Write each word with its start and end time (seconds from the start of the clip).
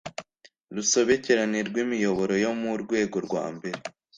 rusobekerane 0.75 1.59
rw 1.67 1.75
imiyoboro 1.83 2.33
yo 2.43 2.51
mu 2.61 2.71
rwego 2.81 3.17
rwambere 3.25 3.79